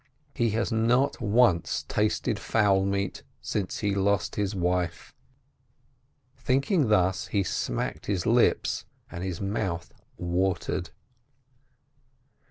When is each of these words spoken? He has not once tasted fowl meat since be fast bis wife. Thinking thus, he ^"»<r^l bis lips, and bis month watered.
He 0.33 0.49
has 0.57 0.71
not 0.71 1.21
once 1.21 1.83
tasted 1.87 2.39
fowl 2.39 2.85
meat 2.87 3.21
since 3.39 3.81
be 3.81 3.93
fast 3.93 4.35
bis 4.35 4.55
wife. 4.55 5.13
Thinking 6.35 6.87
thus, 6.87 7.27
he 7.27 7.41
^"»<r^l 7.43 8.01
bis 8.03 8.25
lips, 8.25 8.85
and 9.11 9.21
bis 9.23 9.39
month 9.39 9.93
watered. 10.17 10.89